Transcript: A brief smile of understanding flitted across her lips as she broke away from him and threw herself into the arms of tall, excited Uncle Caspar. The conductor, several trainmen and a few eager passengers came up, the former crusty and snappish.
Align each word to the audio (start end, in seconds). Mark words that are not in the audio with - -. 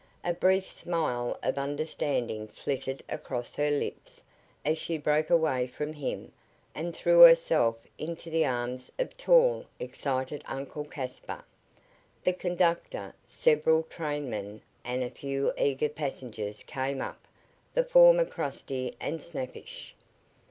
A 0.23 0.33
brief 0.33 0.67
smile 0.71 1.37
of 1.43 1.59
understanding 1.59 2.47
flitted 2.47 3.03
across 3.07 3.55
her 3.57 3.69
lips 3.69 4.19
as 4.65 4.79
she 4.79 4.97
broke 4.97 5.29
away 5.29 5.67
from 5.67 5.93
him 5.93 6.31
and 6.73 6.95
threw 6.95 7.19
herself 7.19 7.77
into 7.99 8.31
the 8.31 8.43
arms 8.43 8.91
of 8.97 9.15
tall, 9.15 9.67
excited 9.79 10.41
Uncle 10.47 10.85
Caspar. 10.85 11.45
The 12.23 12.33
conductor, 12.33 13.13
several 13.27 13.83
trainmen 13.83 14.63
and 14.83 15.03
a 15.03 15.09
few 15.11 15.53
eager 15.55 15.89
passengers 15.89 16.63
came 16.63 16.99
up, 16.99 17.19
the 17.75 17.83
former 17.83 18.25
crusty 18.25 18.95
and 18.99 19.21
snappish. 19.21 19.93